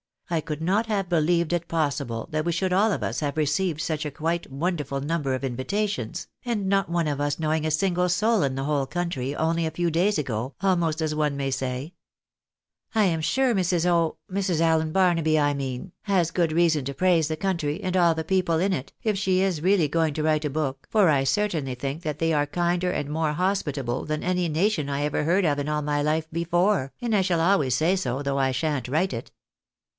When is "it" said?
1.53-1.67, 18.73-18.93, 29.13-29.29